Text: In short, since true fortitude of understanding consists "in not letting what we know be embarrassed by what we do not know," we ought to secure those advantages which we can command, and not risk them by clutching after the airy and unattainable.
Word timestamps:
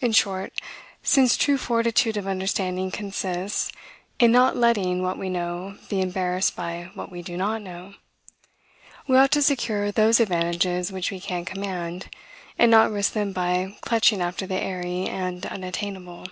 In 0.00 0.12
short, 0.12 0.52
since 1.02 1.36
true 1.36 1.58
fortitude 1.58 2.16
of 2.16 2.28
understanding 2.28 2.92
consists 2.92 3.72
"in 4.20 4.30
not 4.30 4.56
letting 4.56 5.02
what 5.02 5.18
we 5.18 5.28
know 5.28 5.76
be 5.88 6.00
embarrassed 6.00 6.54
by 6.54 6.92
what 6.94 7.10
we 7.10 7.20
do 7.20 7.36
not 7.36 7.60
know," 7.60 7.94
we 9.08 9.16
ought 9.16 9.32
to 9.32 9.42
secure 9.42 9.90
those 9.90 10.20
advantages 10.20 10.92
which 10.92 11.10
we 11.10 11.18
can 11.18 11.44
command, 11.44 12.14
and 12.60 12.70
not 12.70 12.92
risk 12.92 13.12
them 13.12 13.32
by 13.32 13.76
clutching 13.80 14.20
after 14.20 14.46
the 14.46 14.54
airy 14.54 15.06
and 15.08 15.44
unattainable. 15.44 16.28